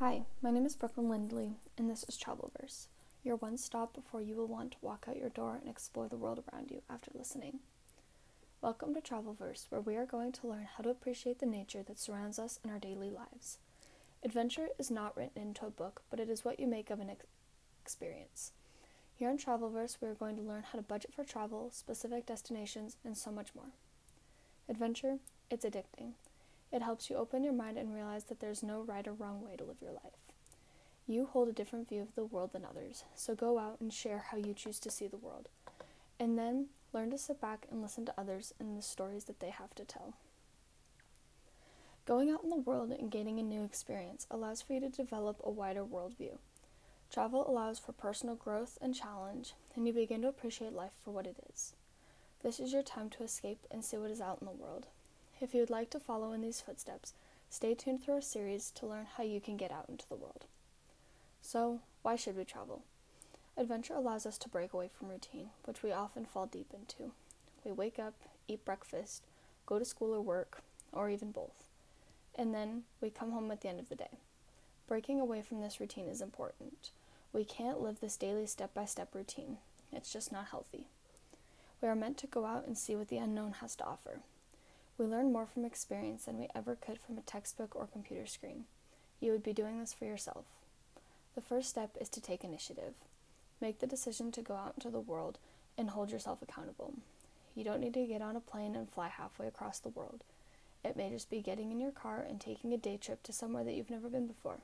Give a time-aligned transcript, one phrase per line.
[0.00, 2.86] Hi, my name is Brooklyn Lindley, and this is Travelverse,
[3.22, 6.16] your one stop before you will want to walk out your door and explore the
[6.16, 7.58] world around you after listening.
[8.62, 11.98] Welcome to Travelverse, where we are going to learn how to appreciate the nature that
[11.98, 13.58] surrounds us in our daily lives.
[14.24, 17.10] Adventure is not written into a book, but it is what you make of an
[17.10, 17.26] ex-
[17.82, 18.52] experience.
[19.14, 22.96] Here on Travelverse, we are going to learn how to budget for travel, specific destinations,
[23.04, 23.72] and so much more.
[24.66, 25.18] Adventure,
[25.50, 26.12] it's addicting.
[26.72, 29.56] It helps you open your mind and realize that there's no right or wrong way
[29.56, 30.12] to live your life.
[31.06, 34.26] You hold a different view of the world than others, so go out and share
[34.30, 35.48] how you choose to see the world.
[36.20, 39.50] And then learn to sit back and listen to others and the stories that they
[39.50, 40.14] have to tell.
[42.06, 45.40] Going out in the world and gaining a new experience allows for you to develop
[45.42, 46.38] a wider worldview.
[47.12, 51.26] Travel allows for personal growth and challenge, and you begin to appreciate life for what
[51.26, 51.74] it is.
[52.42, 54.86] This is your time to escape and see what is out in the world.
[55.40, 57.14] If you would like to follow in these footsteps,
[57.48, 60.44] stay tuned through our series to learn how you can get out into the world.
[61.40, 62.82] So, why should we travel?
[63.56, 67.12] Adventure allows us to break away from routine, which we often fall deep into.
[67.64, 68.12] We wake up,
[68.48, 69.22] eat breakfast,
[69.64, 71.68] go to school or work, or even both.
[72.34, 74.18] And then we come home at the end of the day.
[74.86, 76.90] Breaking away from this routine is important.
[77.32, 79.56] We can't live this daily step by step routine,
[79.90, 80.84] it's just not healthy.
[81.80, 84.20] We are meant to go out and see what the unknown has to offer.
[85.00, 88.64] We learn more from experience than we ever could from a textbook or computer screen.
[89.18, 90.44] You would be doing this for yourself.
[91.34, 92.92] The first step is to take initiative.
[93.62, 95.38] Make the decision to go out into the world
[95.78, 96.92] and hold yourself accountable.
[97.54, 100.22] You don't need to get on a plane and fly halfway across the world.
[100.84, 103.64] It may just be getting in your car and taking a day trip to somewhere
[103.64, 104.58] that you've never been before.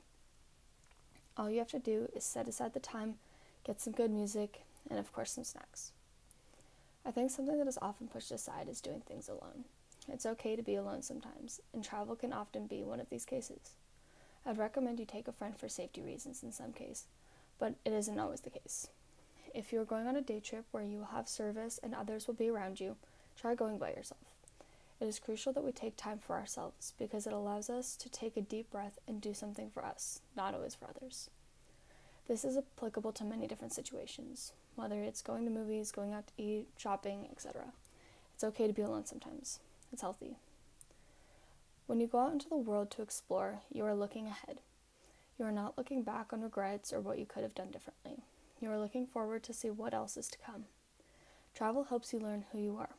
[1.35, 3.15] All you have to do is set aside the time,
[3.63, 5.93] get some good music, and of course, some snacks.
[7.03, 9.63] I think something that is often pushed aside is doing things alone.
[10.11, 13.75] It's okay to be alone sometimes, and travel can often be one of these cases.
[14.45, 17.05] I'd recommend you take a friend for safety reasons in some case,
[17.59, 18.87] but it isn't always the case.
[19.53, 22.35] If you're going on a day trip where you will have service and others will
[22.35, 22.95] be around you,
[23.35, 24.21] try going by yourself.
[24.99, 28.35] It is crucial that we take time for ourselves because it allows us to take
[28.37, 31.29] a deep breath and do something for us, not always for others.
[32.27, 36.33] This is applicable to many different situations, whether it's going to movies, going out to
[36.41, 37.73] eat, shopping, etc.
[38.33, 39.59] It's okay to be alone sometimes.
[39.91, 40.37] It's healthy.
[41.87, 44.59] When you go out into the world to explore, you are looking ahead.
[45.39, 48.23] You are not looking back on regrets or what you could have done differently.
[48.59, 50.65] You are looking forward to see what else is to come.
[51.53, 52.89] Travel helps you learn who you are.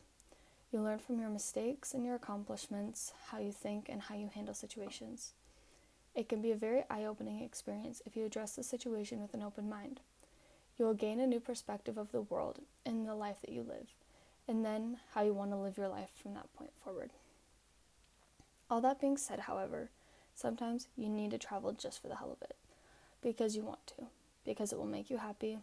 [0.73, 4.55] You learn from your mistakes and your accomplishments, how you think, and how you handle
[4.55, 5.33] situations.
[6.15, 9.43] It can be a very eye opening experience if you address the situation with an
[9.43, 10.01] open mind.
[10.79, 13.89] You will gain a new perspective of the world and the life that you live
[14.49, 17.11] and then how you want to live your life from that point forward.
[18.71, 19.91] All that being said, however,
[20.35, 22.57] sometimes you need to travel just for the hell of it
[23.23, 24.07] because you want to,
[24.45, 25.59] because it will make you happy,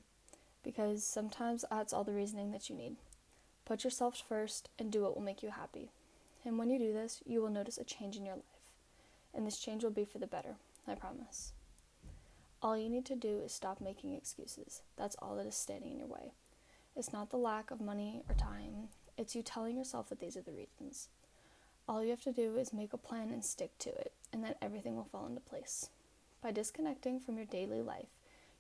[0.63, 2.95] because sometimes that's all the reasoning that you need.
[3.65, 5.89] Put yourself first and do what will make you happy.
[6.43, 8.43] And when you do this, you will notice a change in your life.
[9.33, 10.55] And this change will be for the better,
[10.87, 11.53] I promise.
[12.61, 14.81] All you need to do is stop making excuses.
[14.97, 16.33] That's all that is standing in your way.
[16.95, 20.41] It's not the lack of money or time, it's you telling yourself that these are
[20.41, 21.09] the reasons.
[21.87, 24.55] All you have to do is make a plan and stick to it, and then
[24.61, 25.89] everything will fall into place.
[26.41, 28.07] By disconnecting from your daily life,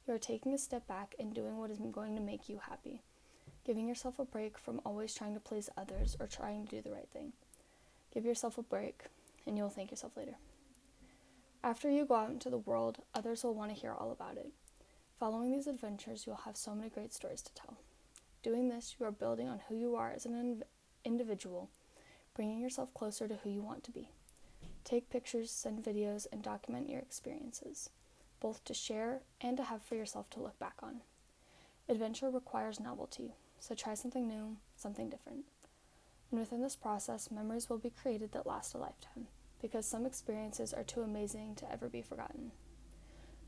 [0.05, 3.01] you are taking a step back and doing what is going to make you happy,
[3.65, 6.93] giving yourself a break from always trying to please others or trying to do the
[6.93, 7.31] right thing.
[8.13, 9.05] Give yourself a break,
[9.47, 10.35] and you'll thank yourself later.
[11.63, 14.51] After you go out into the world, others will want to hear all about it.
[15.19, 17.77] Following these adventures, you'll have so many great stories to tell.
[18.45, 20.61] Doing this, you are building on who you are as an
[21.03, 21.71] individual,
[22.35, 24.11] bringing yourself closer to who you want to be.
[24.83, 27.89] Take pictures, send videos, and document your experiences,
[28.39, 31.01] both to share and to have for yourself to look back on.
[31.89, 35.45] Adventure requires novelty, so try something new, something different.
[36.29, 39.25] And within this process, memories will be created that last a lifetime,
[39.59, 42.51] because some experiences are too amazing to ever be forgotten.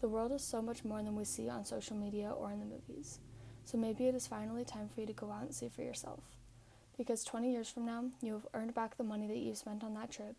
[0.01, 2.65] The world is so much more than we see on social media or in the
[2.65, 3.19] movies.
[3.67, 6.21] So maybe it is finally time for you to go out and see for yourself.
[6.97, 9.93] Because 20 years from now, you have earned back the money that you spent on
[9.95, 10.37] that trip,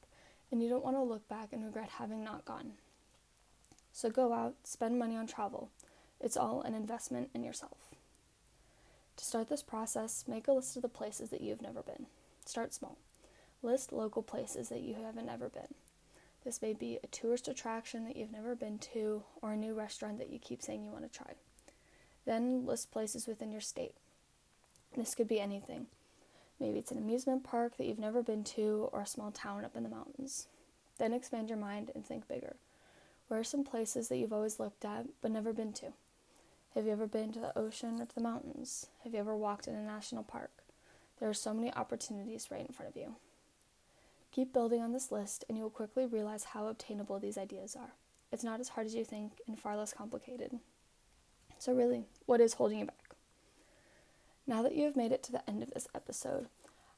[0.51, 2.73] and you don't want to look back and regret having not gone.
[3.93, 5.69] So go out, spend money on travel.
[6.23, 7.77] It's all an investment in yourself.
[9.19, 12.07] To start this process, make a list of the places that you have never been.
[12.47, 12.97] Start small.
[13.63, 15.75] List local places that you haven't ever been.
[16.47, 20.19] This may be a tourist attraction that you've never been to, or a new restaurant
[20.19, 21.35] that you keep saying you want to try.
[22.29, 23.95] Then list places within your state.
[24.95, 25.87] This could be anything.
[26.61, 29.75] Maybe it's an amusement park that you've never been to or a small town up
[29.75, 30.47] in the mountains.
[30.99, 32.57] Then expand your mind and think bigger.
[33.29, 35.95] Where are some places that you've always looked at but never been to?
[36.75, 38.89] Have you ever been to the ocean or to the mountains?
[39.05, 40.51] Have you ever walked in a national park?
[41.21, 43.15] There are so many opportunities right in front of you.
[44.33, 47.95] Keep building on this list, and you will quickly realize how obtainable these ideas are.
[48.31, 50.59] It's not as hard as you think and far less complicated.
[51.59, 53.17] So, really, what is holding you back?
[54.47, 56.47] Now that you have made it to the end of this episode,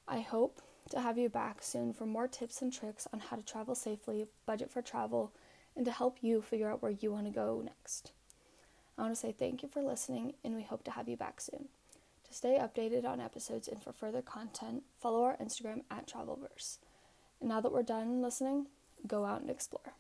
[0.07, 0.61] I hope
[0.91, 4.27] to have you back soon for more tips and tricks on how to travel safely,
[4.45, 5.33] budget for travel,
[5.75, 8.13] and to help you figure out where you want to go next.
[8.99, 11.41] I want to say thank you for listening, and we hope to have you back
[11.41, 11.69] soon.
[12.29, 16.79] To stay updated on episodes and for further content, follow our Instagram at Travelverse.
[17.41, 18.67] And now that we're done listening,
[19.07, 19.95] go out and explore.